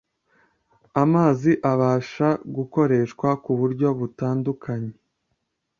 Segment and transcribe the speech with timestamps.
[1.03, 4.93] Amazi abasha gukoreshwa ku buryo butandukanye